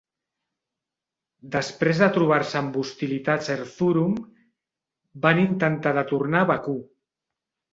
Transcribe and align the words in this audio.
Després 1.55 2.01
de 2.05 2.07
trobar-se 2.15 2.57
amb 2.61 2.79
hostilitats 2.83 3.51
a 3.51 3.53
Erzurum, 3.59 4.17
van 5.27 5.43
intentar 5.45 5.93
de 5.99 6.07
tornar 6.15 6.43
a 6.47 6.53
Bakú. 6.55 6.79